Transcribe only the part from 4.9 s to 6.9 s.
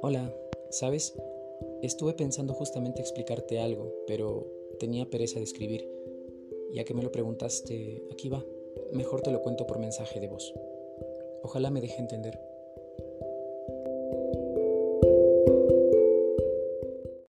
pereza de escribir. Ya